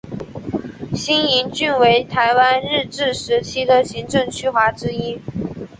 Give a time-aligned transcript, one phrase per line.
[0.95, 5.19] 新营郡为台湾日治时期的行政区划之一。